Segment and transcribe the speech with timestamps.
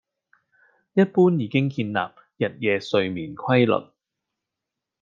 [0.93, 1.99] 一般已經建立
[2.37, 3.91] 日夜睡眠規律